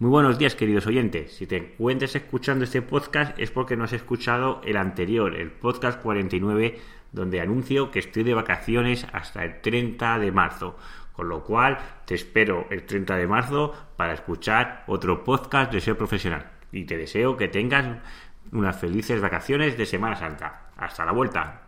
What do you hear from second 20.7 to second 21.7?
Hasta la vuelta.